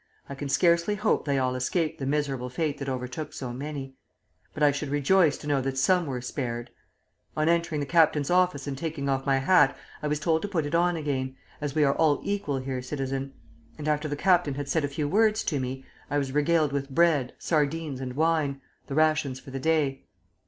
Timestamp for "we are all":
11.75-12.19